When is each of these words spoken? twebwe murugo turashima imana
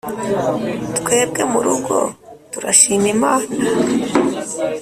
twebwe 0.97 1.41
murugo 1.51 1.95
turashima 2.51 3.07
imana 3.15 3.47